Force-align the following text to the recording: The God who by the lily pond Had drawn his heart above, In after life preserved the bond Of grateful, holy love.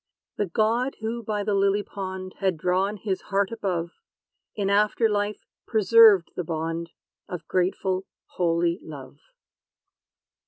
The 0.37 0.47
God 0.47 0.95
who 1.01 1.21
by 1.21 1.43
the 1.43 1.53
lily 1.53 1.83
pond 1.83 2.33
Had 2.39 2.57
drawn 2.57 2.97
his 2.97 3.21
heart 3.21 3.51
above, 3.51 3.91
In 4.55 4.67
after 4.67 5.07
life 5.07 5.45
preserved 5.67 6.31
the 6.35 6.43
bond 6.43 6.89
Of 7.29 7.47
grateful, 7.47 8.07
holy 8.29 8.79
love. 8.81 9.19